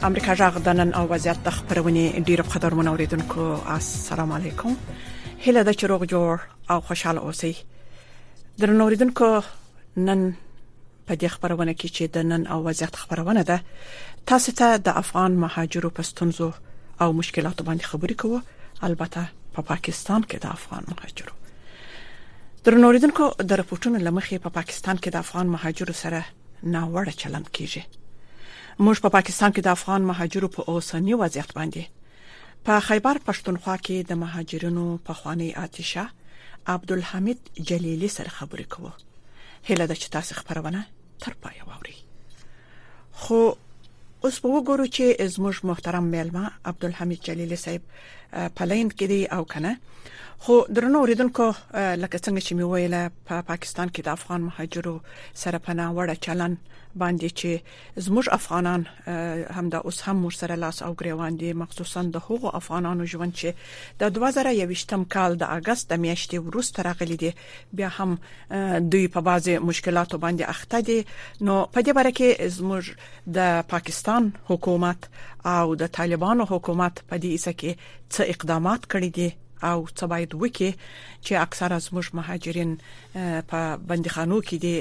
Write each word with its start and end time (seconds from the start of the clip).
امریکا 0.03 0.33
جغ 0.33 0.57
د 0.65 0.69
نن 0.69 0.93
او 0.93 1.07
وضعیت 1.13 1.37
د 1.43 1.51
خبرونې 1.57 2.13
ډیر 2.29 2.43
په 2.47 2.49
قدر 2.55 2.73
منوریدونکو 2.79 3.43
السلام 3.75 4.31
علیکم 4.39 4.73
هله 5.45 5.61
د 5.69 5.71
چروغ 5.83 6.03
جوړ 6.15 6.33
او 6.71 6.81
خوشاله 6.89 7.19
اوسئ 7.19 7.53
درنوریدونکو 8.65 9.29
نن 10.09 10.25
په 11.07 11.13
دې 11.21 11.27
خبرونه 11.35 11.73
کې 11.79 11.87
چې 11.95 12.03
د 12.15 12.17
نن 12.31 12.41
او 12.53 12.59
وضعیت 12.67 12.95
خبرونه 13.01 13.41
ده 13.49 13.57
تاسو 14.31 14.49
ته 14.59 14.67
د 14.87 14.89
افغان 15.03 15.31
مهاجرو 15.43 15.89
پستونزو 15.97 16.49
او 17.01 17.07
مشکلاتو 17.21 17.61
باندې 17.67 17.85
خبرې 17.91 18.15
کوو 18.21 18.39
البته 18.87 19.21
په 19.55 19.61
پا 19.61 19.61
پاکستان 19.71 20.21
کې 20.29 20.37
د 20.43 20.47
افغان 20.57 20.83
مهاجرو 20.91 21.35
درنوریدونکو 22.65 23.25
د 23.49 23.51
راپورټونو 23.61 23.99
لمخې 24.07 24.35
په 24.45 24.49
پا 24.49 24.55
پاکستان 24.57 24.95
کې 25.03 25.09
د 25.11 25.17
افغان 25.25 25.47
مهاجرو 25.55 25.93
سره 26.03 26.19
ناوړه 26.75 27.13
چلند 27.21 27.47
کیږي 27.57 27.83
موږ 28.85 28.95
په 29.03 29.07
پا 29.09 29.13
پاکستان 29.17 29.49
کې 29.51 29.61
د 29.63 29.69
افغان 29.77 30.01
مهاجرو 30.11 30.47
په 30.55 30.69
اوسنی 30.73 31.13
وضعیت 31.23 31.51
باندې 31.59 31.83
په 32.65 32.79
خیبر 32.87 33.17
پښتونخوا 33.29 33.75
کې 33.85 33.97
د 34.09 34.21
مهاجرینو 34.23 34.85
په 35.07 35.13
خوانی 35.21 35.49
آتشه 35.65 36.05
عبدالحمید 36.73 37.39
جلیلی 37.69 38.07
سره 38.17 38.29
خبرې 38.37 38.67
کوو 38.75 38.91
هله 39.69 39.85
د 39.89 39.93
چې 40.01 40.07
تاسو 40.15 40.31
خبرونه 40.39 40.79
تر 41.23 41.33
پای 41.41 41.59
واوري 41.67 41.97
خو 43.21 43.37
اوس 44.23 44.35
به 44.43 44.49
وګورو 44.55 44.85
چې 44.95 45.05
زموږ 45.35 45.55
محترم 45.69 46.05
میلمه 46.15 46.43
عبدالحمید 46.71 47.19
جلیلی 47.27 47.57
صاحب 47.65 47.83
پلند 48.33 48.93
کې 48.97 49.05
دی 49.13 49.25
او 49.27 49.43
کنه 49.45 49.75
خو 50.45 50.59
درنو 50.77 50.99
اوریدونکو 50.99 51.47
لکه 52.01 52.17
څنګه 52.25 52.41
چې 52.45 52.53
مې 52.57 52.65
ویله 52.73 53.01
په 53.11 53.21
پا 53.33 53.41
پاکستان 53.49 53.89
کې 53.89 54.01
د 54.01 54.07
افغان 54.17 54.41
مهاجرو 54.47 54.93
سره 55.43 55.57
پناه 55.67 55.89
وړه 55.95 56.15
چلن 56.25 56.55
باندې 56.95 57.29
چې 57.41 57.51
زموږ 58.05 58.25
افغانان 58.39 58.81
هم 59.59 59.69
دا 59.75 59.79
اوس 59.89 60.01
هم 60.07 60.15
مر 60.23 60.31
سره 60.39 60.55
لاس 60.63 60.81
او 60.87 60.89
ګریوان 60.95 61.37
دي 61.43 61.53
مخصوصا 61.61 62.03
د 62.15 62.27
هغو 62.27 62.49
افغانانو 62.59 63.05
ژوند 63.13 63.33
چې 63.39 63.49
د 64.03 64.13
2021م 64.17 65.07
کال 65.15 65.37
د 65.43 65.53
اگست 65.55 65.89
د 65.93 66.03
میاشتې 66.03 66.33
وروسته 66.49 66.83
راغلي 66.89 67.15
دي 67.23 67.31
بیا 67.81 67.89
هم 68.01 68.17
دوی 68.95 69.07
په 69.15 69.19
بازي 69.29 69.57
مشکلاتو 69.71 70.17
باندې 70.17 70.41
اخته 70.41 70.79
دي 70.91 71.05
نو 71.41 71.65
په 71.65 71.81
دې 71.81 71.89
باره 71.89 72.11
کې 72.19 72.55
زموږ 72.57 72.95
د 73.27 73.63
پاکستان 73.73 74.29
حکومت 74.51 75.09
او 75.51 75.75
د 75.75 75.83
طالبانو 75.97 76.43
حکومت 76.51 76.95
په 77.09 77.15
دې 77.23 77.31
اسه 77.37 77.53
کې 77.59 77.71
څه 78.13 78.21
اقدامات 78.35 78.81
کړي 78.91 79.09
دي 79.17 79.29
او 79.69 79.77
څه 79.97 80.03
باید 80.13 80.31
وکړي 80.41 80.71
چې 81.25 81.31
اکثره 81.45 81.77
زموږ 81.87 82.07
مهاجرین 82.19 82.71
په 83.53 83.59
بندخانو 83.91 84.37
کې 84.47 84.57
دي 84.65 84.77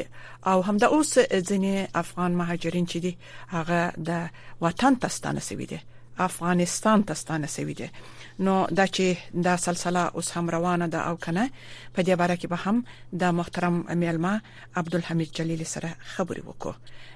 او 0.53 0.59
همدا 0.69 0.87
اوس 0.99 1.11
ځینې 1.49 1.75
افغان 2.05 2.33
مهاجرین 2.43 2.85
چې 2.91 2.99
دي 3.05 3.13
هغه 3.55 3.81
د 4.11 4.65
وطن 4.69 4.93
تستانه 5.05 5.43
سوي 5.51 5.67
دي 5.75 5.79
افغانستان 6.19 7.05
ته 7.05 7.15
ستانه 7.15 7.47
سوي 7.47 7.73
دي 7.75 7.91
نو 8.39 8.67
دا 8.71 8.87
چې 8.87 9.17
دا 9.35 9.57
سلسله 9.57 10.01
اوس 10.07 10.33
هم 10.37 10.51
روانه 10.51 10.87
ده 10.87 10.99
او 11.01 11.17
کنه 11.17 11.51
په 11.97 12.01
دې 12.03 12.11
باره 12.19 12.37
کې 12.37 12.47
به 12.47 12.57
هم 12.65 12.85
د 13.13 13.25
محترم 13.33 13.85
میلما 13.99 14.41
عبدالحمید 14.77 15.33
جلیل 15.33 15.65
سره 15.67 15.95
خبرې 16.17 16.41
وکړو 16.47 16.75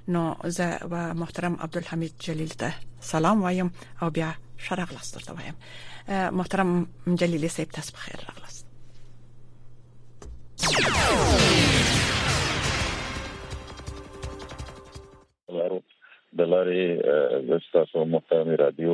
نو 0.08 0.34
زه 0.46 0.78
و 0.90 1.14
محترم 1.14 1.54
عبدالحمید 1.60 2.12
جلیل 2.20 2.48
ته 2.48 2.74
سلام 3.00 3.42
وایم 3.42 3.70
او 4.02 4.10
بیا 4.10 4.34
شرف 4.58 4.92
لاسته 4.92 5.20
ته 5.20 5.32
وایم 5.38 5.54
محترم 6.36 6.86
جلیل 7.06 7.48
صاحب 7.48 7.68
تاسو 7.70 7.92
بخیر 7.96 8.16
راغلاست 8.28 8.66
د 16.38 16.48
لارې 16.52 16.84
زستاسو 17.48 17.98
محترم 18.14 18.48
رادیو 18.62 18.92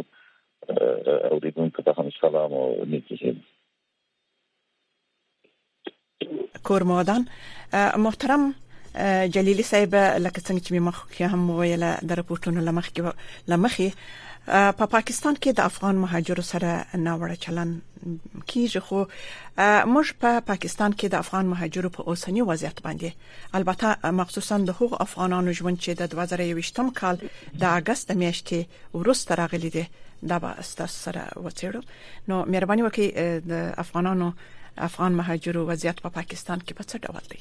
او 1.28 1.34
د 1.44 1.46
دونکو 1.58 1.78
ته 1.88 1.92
هم 2.00 2.08
سلام 2.20 2.50
او 2.62 2.66
نیکی 2.94 3.36
کورمادان 6.70 7.22
محترم 8.08 8.42
جلیلی 9.36 9.64
صاحب 9.72 9.94
لکه 10.24 10.40
څنګه 10.46 10.64
چې 10.64 10.82
ما 10.86 10.90
خو 10.98 11.30
هم 11.32 11.50
ویله 11.58 11.90
د 12.10 12.18
راپورټونو 12.20 12.60
لمخ 12.68 12.86
کې 12.96 13.54
لمخې 13.54 14.02
په 14.46 14.86
پاکستان 14.92 15.36
کې 15.40 15.50
د 15.56 15.60
افغان 15.70 15.96
مهاجرو 16.04 16.42
سره 16.42 16.70
ناوړه 17.06 17.36
چلن 17.46 17.70
کیږي 18.50 18.80
خو 18.86 19.00
موږ 19.92 20.06
په 20.22 20.30
پاکستان 20.48 20.92
کې 20.98 21.06
د 21.14 21.22
افغان 21.22 21.46
مهاجرو 21.52 21.90
په 21.98 22.02
اوسنی 22.08 22.42
وضعیت 22.50 22.78
باندې 22.86 23.10
البته 23.60 24.12
مخصوصا 24.22 24.56
د 24.66 24.70
هغو 24.80 24.98
افغانانو 25.06 25.54
ژوند 25.58 25.78
چې 25.84 25.90
د 26.00 26.02
2023م 26.14 26.90
کال 27.00 27.16
د 27.22 27.64
اگست 27.80 28.06
میاشتې 28.22 28.58
وروسته 29.00 29.38
راغلي 29.44 29.70
دي 29.78 29.84
دا 30.30 30.36
به 30.38 30.50
ستاسو 30.72 30.96
سره 31.06 31.22
وڅېړو 31.44 31.80
نو 32.28 32.42
مهرباني 32.52 32.82
وکړئ 32.88 33.08
د 33.54 33.72
افغانانو 33.86 34.28
افغان 34.92 35.12
مهاجرو 35.22 35.66
وضعیت 35.74 35.96
په 36.06 36.08
پا 36.10 36.14
پاکستان 36.22 36.58
کې 36.66 36.74
په 36.80 36.84
څه 36.90 36.96
ډول 37.08 37.24
دی 37.34 37.40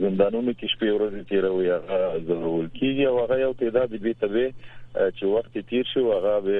زندانونو 0.03 0.53
کې 0.59 0.71
شپې 0.71 0.93
ورځې 0.93 1.25
تیروي 1.31 1.67
هغه 1.75 2.25
ضرور 2.29 2.67
کیږي 2.77 3.05
او 3.11 3.15
هغه 3.23 3.37
یو 3.45 3.53
تعداد 3.61 3.93
به 4.03 4.13
تبه 4.21 4.45
چې 5.17 5.23
وخت 5.33 5.57
تیر 5.71 5.89
شي 5.93 6.03
هغه 6.11 6.33
به 6.45 6.59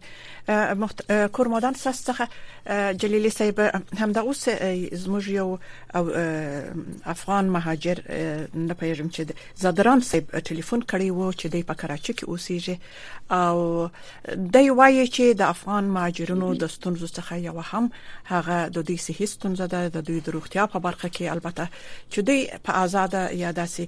محت... 0.75 1.27
کورمادان 1.33 1.75
ساس 1.75 2.05
څخه 2.11 2.29
جلیلی 2.99 3.31
صاحب 3.31 3.83
همدا 3.99 4.21
اوس 4.21 4.49
زموږ 5.05 5.29
یو 5.29 5.59
افغان 7.15 7.45
مهاجر 7.57 7.99
نه 8.55 8.75
پېژم 8.81 9.09
چې 9.15 9.23
زادران 9.65 10.01
صاحب 10.09 10.33
ټلیفون 10.39 10.81
کړی 10.91 11.09
وو 11.17 11.33
چې 11.33 11.47
دی 11.47 11.63
په 11.69 11.75
کراچي 11.83 12.13
کې 12.13 12.25
اوسېږي 12.29 12.79
او 13.31 13.89
دی 14.57 14.71
وایي 14.71 15.07
چې 15.07 15.23
د 15.43 15.55
افغان 15.55 15.85
مهاجرونو 15.99 16.51
د 16.65 16.67
ستونزو 16.67 17.07
څخه 17.09 17.33
یو 17.33 17.61
هم 17.61 17.91
هغه 18.33 18.69
د 18.69 18.79
دوی 18.91 18.97
صحي 19.07 19.27
ستونزه 19.35 19.67
ده 19.77 19.89
د 19.99 20.07
دوی 20.11 20.21
د 20.21 20.29
روغتیا 20.39 20.67
په 20.75 20.79
برخه 20.89 21.09
کې 21.09 21.23
البته 21.23 21.69
چې 22.13 22.19
دوی 22.19 22.49
په 22.69 22.73
آزاد 22.83 23.15
یا 23.45 23.53
داسې 23.53 23.83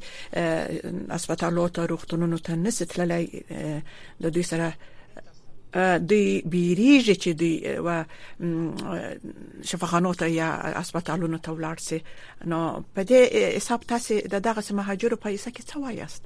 اسپیټالو 1.17 1.71
ته 1.77 1.87
روغتونونو 1.97 2.37
ته 2.39 2.53
نسټلای 2.67 3.25
د 4.23 4.27
دوی 4.39 4.43
سره 4.55 4.73
د 6.09 6.13
بیریږي 6.53 7.15
چې 7.23 7.31
دی 7.33 7.55
و 7.87 8.05
شفاخانو 9.65 10.15
ته 10.15 10.27
یا 10.29 10.51
هسپتالونو 10.81 11.39
ته 11.45 11.51
ولاړ 11.53 11.77
سي 11.81 12.03
نو 12.47 12.85
په 12.95 13.03
دې 13.05 13.21
حساب 13.57 13.81
تاسو 13.93 14.19
د 14.35 14.41
دغه 14.45 14.61
مهاجرو 14.75 15.17
په 15.17 15.31
حساب 15.35 15.53
کې 15.57 15.63
څه 15.73 15.77
وایاست 15.79 16.23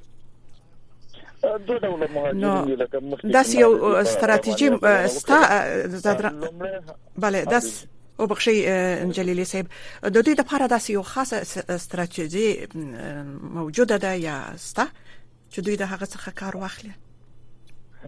دوه 1.43 1.77
ډول 1.79 2.07
مهاجرین 2.17 2.79
لکه 2.79 2.99
مخکې 2.99 3.27
دا 3.27 3.41
یو 3.59 3.85
استراتیجی 3.95 4.69
ستا 5.15 6.27
بله 7.17 7.43
دا 7.43 7.61
او 8.19 8.27
بخشي 8.27 8.59
جلیلی 9.15 9.45
صاحب 9.55 9.65
د 10.03 10.07
دوی 10.07 10.33
لپاره 10.43 10.67
داسې 10.77 10.89
یو 10.89 11.01
خاصه 11.03 11.37
استراتیجی 11.69 12.67
موجوده 13.41 13.97
ده 13.97 14.15
یا 14.27 14.37
ستا 14.69 14.87
چې 15.51 15.59
دوی 15.59 15.75
د 15.75 15.81
هغه 15.81 16.05
څخه 16.05 16.29
کار 16.33 16.57
واخلي 16.57 16.91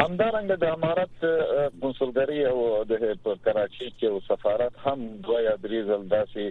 همدارنګه 0.00 0.54
د 0.60 0.68
امارات 0.74 1.24
کنسولګری 1.80 2.38
او 2.50 2.60
د 2.92 3.00
کراچي 3.00 3.88
کې 3.98 4.12
او 4.12 4.14
سفارت 4.28 4.78
هم 4.84 5.02
دوه 5.26 5.40
یا 5.46 5.52
درې 5.64 5.80
ځل 5.88 6.06
داسې 6.14 6.44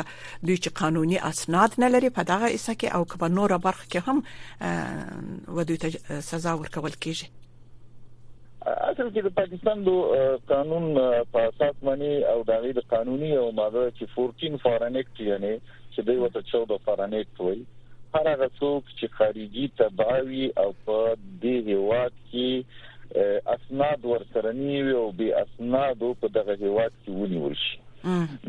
دوی 0.44 0.58
چې 0.58 0.70
قانوني 0.84 1.20
اسناد 1.32 1.80
نه 1.86 1.92
لري 1.96 2.10
په 2.20 2.30
دغه 2.36 2.54
اسه 2.56 2.74
کې 2.74 2.96
او 3.00 3.06
کبه 3.16 3.28
نور 3.40 3.58
برخه 3.66 3.86
کې 3.96 4.08
هم 4.08 5.58
و 5.58 5.62
دوی 5.72 5.78
ته 5.88 6.22
سزا 6.32 6.54
ورکول 6.62 6.94
کیږي 6.94 7.37
اصل 8.92 9.10
کې 9.16 9.22
د 9.26 9.30
پاکستان 9.36 9.84
د 9.84 9.92
قانون 10.48 10.86
په 11.34 11.44
اساس 11.50 11.76
باندې 11.84 12.16
او 12.32 12.42
د 12.50 12.58
غیر 12.64 12.80
قانوني 12.94 13.30
او 13.42 13.46
ماده 13.60 13.84
چې 14.00 14.12
14 14.16 14.58
فورن 14.64 14.98
اکټ 15.02 15.22
یعنی 15.30 15.52
چې 15.68 16.08
دوی 16.10 16.18
وته 16.24 16.42
14 16.52 16.80
فورن 16.88 17.16
اکټ 17.20 17.44
وایي 17.48 17.64
هر 18.16 18.28
هغه 18.32 18.48
څوک 18.60 18.92
چې 19.00 19.14
خارجي 19.20 19.66
تباوی 19.84 20.52
او 20.64 20.68
په 20.86 21.00
دې 21.16 21.58
هیواد 21.72 22.20
کې 22.34 23.48
اسناد 23.56 24.06
ورسره 24.14 24.54
نیوي 24.62 24.96
او 25.04 25.08
به 25.22 25.44
اسناد 25.46 26.08
په 26.24 26.34
دغه 26.40 26.60
هیواد 26.66 27.02
کې 27.04 27.20
ونیول 27.22 27.58
شي 27.66 27.78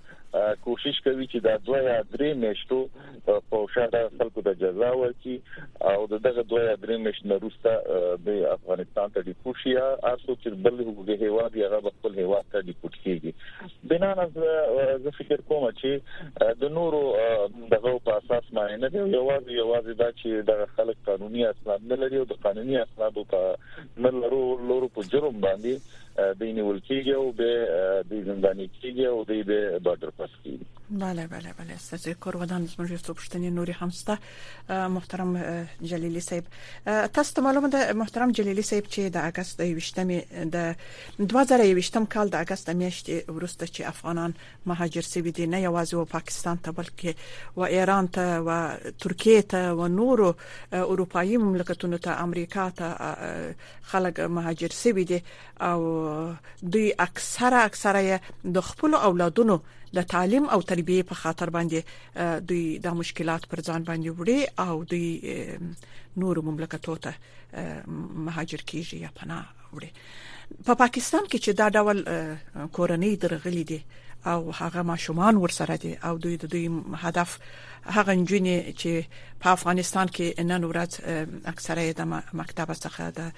کوشش 0.66 0.98
کوي 1.06 1.26
چې 1.32 1.40
دا 1.46 1.54
دوه 1.68 1.80
یا 1.88 1.98
درې 2.14 2.40
میشتو 2.42 2.80
په 3.28 3.70
شاده 3.76 4.02
خلکو 4.22 4.44
د 4.48 4.58
جزا 4.64 4.90
ورکړي 5.02 5.88
او 5.92 6.08
دغه 6.14 6.44
دوه 6.52 6.64
یا 6.66 6.76
درې 6.84 7.06
میشت 7.06 7.26
نه 7.32 7.38
روسته 7.44 8.02
د 8.28 8.40
افغانستان 8.56 9.16
ته 9.18 9.26
د 9.30 9.38
پوشیا 9.46 9.86
تاسو 10.06 10.38
چې 10.42 10.58
بل 10.68 10.82
هغه 10.88 11.18
هیواد 11.28 11.58
یا 11.62 11.70
هغه 11.76 11.94
خپل 11.98 12.18
هیواد 12.22 12.50
ته 12.56 12.64
د 12.70 12.78
پوټکیږي 12.82 13.86
بنا 13.94 14.12
نه 14.22 14.98
زه 15.06 15.16
فکر 15.20 15.46
کوم 15.52 15.68
چې 15.82 16.58
د 16.64 16.74
نورو 16.80 17.04
دغه 17.76 17.96
په 18.10 18.18
اساس 18.24 18.52
معنی 18.60 18.82
نه 18.86 18.92
دی 18.96 19.04
یوازې 19.04 19.62
یوازې 19.62 20.02
دا 20.04 20.10
چې 20.18 20.50
د 20.50 20.76
خلک 20.80 21.04
قانوني 21.12 21.46
اسناد 21.52 21.88
نه 21.94 22.02
لري 22.06 22.24
او 22.24 22.28
د 22.34 22.42
قانوني 22.48 22.82
اسنادو 22.86 23.28
په 23.36 23.56
نلرو 24.08 24.44
لورو 24.74 24.94
په 25.00 25.10
جرم 25.16 25.42
باندې 25.48 26.04
دیني 26.40 26.62
ولکیږي 26.66 27.14
او 27.22 27.28
به 27.38 27.50
د 28.10 28.12
زندانی 28.28 28.68
کیږي 28.78 29.06
او 29.14 29.18
د 29.30 29.32
بارډر 29.86 30.12
پاس 30.18 30.34
کیږي 30.42 30.66
بله 30.90 31.28
بله 31.28 31.54
بله 31.60 31.78
ستاسو 31.78 32.14
کاروادان 32.14 32.66
زموږ 32.68 32.92
یو 32.92 32.98
پوښتنې 32.98 33.50
نوري 33.60 33.74
هم 33.82 33.92
ستا 33.92 34.16
محترم 34.88 35.36
جلیلی 35.82 36.20
صاحب 36.20 36.44
تاسو 37.14 37.34
ته 37.34 37.42
معلومه 37.42 37.70
ده 37.70 37.94
محترم 37.94 38.32
جلیلی 38.32 38.62
صاحب 38.62 38.84
چې 38.84 39.00
د 39.16 39.18
اگست 39.18 39.62
28 39.62 40.48
د 40.56 40.76
2028 41.20 42.06
کال 42.16 42.30
د 42.30 42.36
اگست 42.36 42.70
میاشتې 42.70 43.30
ورسته 43.30 43.66
چې 43.66 43.82
افغانان 43.88 44.34
مهاجر 44.66 45.02
سوي 45.02 45.32
دي 45.32 45.48
نه 45.48 45.62
یوازې 45.64 45.94
و 45.94 46.06
پاکستان 46.06 46.58
ته 46.58 46.72
بلکې 46.72 47.14
و 47.58 47.62
ایران 47.62 48.08
ته 48.08 48.40
و 48.48 48.92
ترکیه 49.04 49.42
ته 49.56 49.70
و 49.74 49.88
نورو 49.88 50.34
اروپایي 50.72 51.38
مملکتونو 51.38 51.98
ته 51.98 52.22
امریکا 52.30 52.70
ته 52.78 53.56
خلک 53.92 54.20
مهاجر 54.38 54.68
سوي 54.84 55.04
دي 55.04 55.24
او 55.62 55.82
دوی 56.64 56.92
اکثره 57.00 57.66
اکثره 57.72 58.20
د 58.46 58.60
خپل 58.70 58.94
اولادونو 58.96 59.60
له 59.94 60.02
تعلیم 60.02 60.46
او 60.50 60.62
تربیه 60.62 61.04
په 61.04 61.16
خاطر 61.16 61.50
باندې 61.50 61.82
دوی 62.50 62.80
د 62.80 62.88
مشکلات 63.02 63.46
پر 63.50 63.60
ځان 63.62 63.84
باندې 63.84 64.10
وړي 64.18 64.40
او 64.60 64.84
دوی 64.84 65.12
نور 66.18 66.42
مملکتو 66.50 66.96
ته 67.06 67.14
مهاجر 68.28 68.62
کیږي 68.68 68.98
یا 69.06 69.10
پناه 69.16 69.46
وړي 69.74 69.92
په 70.58 70.64
پا 70.66 70.76
پاکستان 70.84 71.26
کې 71.32 71.40
چې 71.46 71.52
دا 71.52 71.68
ډول 71.70 72.06
کورنۍ 72.72 73.16
درغلي 73.24 73.64
دي 73.64 73.82
او 74.28 74.52
هغه 74.52 74.82
ماشومان 74.92 75.36
ورسره 75.38 75.76
دي 75.88 75.96
او 76.04 76.18
دوی 76.18 76.38
د 76.38 76.46
دوی 76.54 76.68
هدف 76.96 77.40
هغه 77.84 78.14
نجونې 78.16 78.80
چې 78.82 79.42
په 79.44 79.48
افغانستان 79.58 80.08
کې 80.16 80.40
نن 80.54 80.64
ورځ 80.72 80.92
اکثره 81.46 81.92
د 82.00 82.40
مکتب 82.42 82.74
څخه 82.74 83.06
د 83.20 83.32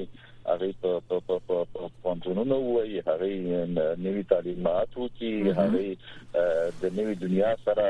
هغه 0.51 0.69
په 0.83 1.23
په 1.31 1.39
په 1.49 1.57
پونځونو 2.05 2.59
وایي 2.67 3.03
هغه 3.09 3.65
نوی 4.05 4.23
تعلیمات 4.35 4.95
وکي 5.05 5.33
هغه 5.59 5.83
د 6.85 6.95
نوی 7.01 7.17
دنیا 7.25 7.51
سره 7.65 7.89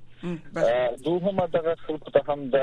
دوهمه 1.05 1.47
دغه 1.47 1.75
خلکو 1.87 2.11
ته 2.11 2.21
هم 2.27 2.49
د 2.53 2.57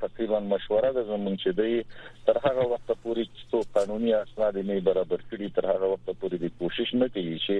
تقریبا 0.00 0.40
مشوره 0.40 0.92
ده 0.94 1.02
زمونږ 1.04 1.40
چې 1.42 1.50
دی 1.60 1.82
تر 2.26 2.38
هغه 2.44 2.66
وخت 2.72 2.90
پورې 3.04 3.24
چې 3.36 3.42
څو 3.50 3.62
قانوني 3.76 4.12
اسناد 4.18 4.58
نه 4.68 4.76
برابر 4.88 5.20
کړي 5.30 5.48
تر 5.56 5.66
هغه 5.70 5.86
وخت 5.94 6.06
پورې 6.10 6.36
د 6.44 6.52
کوشش 6.60 6.94
نه 7.00 7.08
کوي 7.16 7.40
چې 7.46 7.56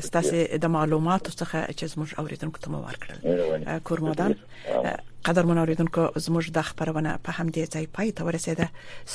ستاسو 0.00 0.42
د 0.64 0.68
معلوماتو 0.74 1.30
څخه 1.40 1.58
چې 1.78 1.84
زموږ 1.92 2.10
اوریدونکو 2.22 2.58
ته 2.66 2.70
مو 2.74 2.78
ورکړل 2.86 3.18
کور 3.90 4.00
مودان 4.08 4.32
قدر 5.30 5.46
من 5.46 5.58
اوریدونکو 5.62 6.02
زموږ 6.26 6.44
د 6.58 6.68
خبرونه 6.68 7.10
په 7.28 7.38
همدې 7.38 7.62
ځای 7.76 7.84
پای 7.96 8.08
ته 8.18 8.22
ورسېده 8.26 8.66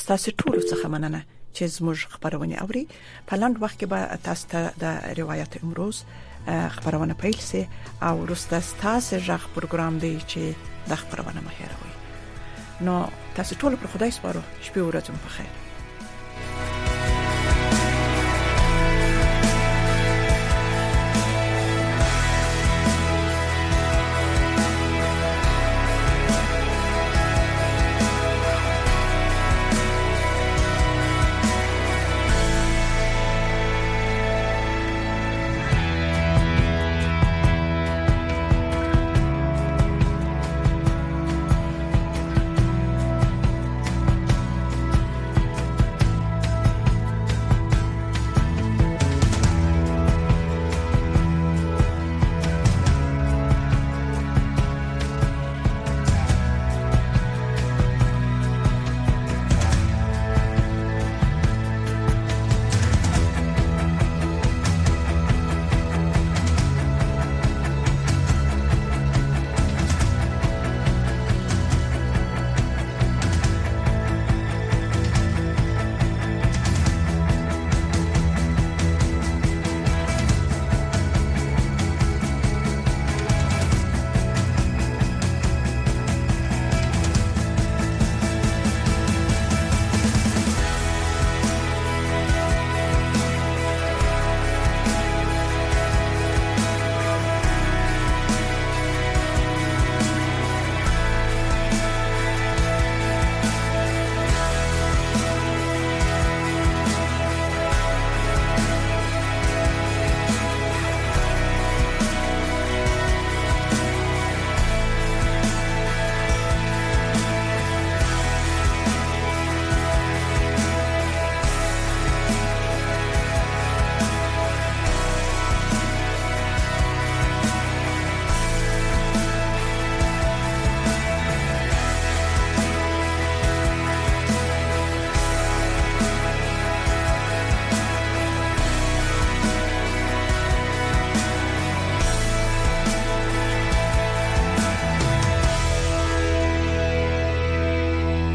ستاسو 0.01 0.31
ټول 0.39 0.57
څخه 0.69 0.85
مننه 0.95 1.21
چې 1.55 1.63
زموږ 1.77 1.97
خبرونه 2.17 2.55
اوري 2.65 2.83
په 3.27 3.33
لاند 3.43 3.55
وخت 3.63 3.77
کې 3.79 3.87
به 3.91 3.99
تاسو 4.27 4.47
ته 4.55 4.61
د 4.83 5.17
روایت 5.21 5.57
امروز 5.63 6.03
خبرونه 6.75 7.13
پیل 7.23 7.37
سي 7.49 7.63
او 8.09 8.13
وروسته 8.23 8.61
تاسو 8.83 9.17
ژغ 9.29 9.41
پروګرام 9.55 9.93
دی 10.05 10.13
چې 10.19 10.41
د 10.93 11.03
خبرونه 11.05 11.41
مهیروي 11.47 11.93
نو 12.91 12.99
تاسو 13.41 13.55
ټول 13.63 13.73
پر 13.81 13.87
خدای 13.97 14.11
سپارو 14.19 14.41
شپې 14.65 14.81
ورځم 14.89 15.15
په 15.23 15.29
خیر 15.39 16.79